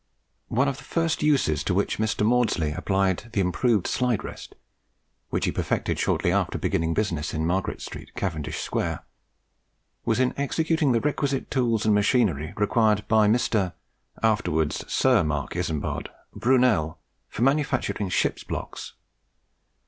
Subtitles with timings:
[0.47, 2.25] One of the first uses to which Mr.
[2.25, 4.55] Maudslay applied the improved slide rest,
[5.29, 9.05] which he perfected shortly after beginning business in Margaret Street, Cavendish Square,
[10.03, 13.73] was in executing the requisite tools and machinery required by Mr.
[14.23, 16.97] (afterwards Sir Marc Isambard) Brunel
[17.29, 18.93] for manufacturing ships' blocks.